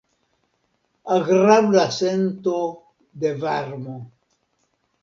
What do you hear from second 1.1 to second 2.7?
Agrabla sento